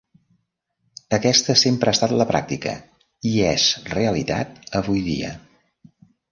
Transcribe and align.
Aquesta 1.17 1.55
sempre 1.63 1.91
ha 1.91 1.95
estat 1.97 2.15
la 2.23 2.27
pràctica 2.33 2.75
i 3.35 3.35
és 3.53 3.69
realitat 3.95 4.77
avui 4.83 5.07
dia. 5.13 5.35